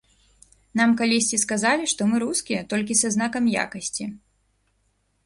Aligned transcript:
Нам 0.79 0.93
калісьці 1.01 1.37
сказалі, 1.43 1.83
што 1.93 2.01
мы 2.13 2.17
рускія, 2.25 2.63
толькі 2.75 2.97
са 3.03 3.13
знакам 3.17 3.43
якасці. 3.65 4.05